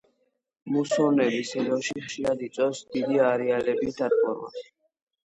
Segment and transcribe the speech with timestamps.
[0.75, 4.57] მუსონების სეზონში ხშირად იწვევს დიდი არეალების დატბორვას.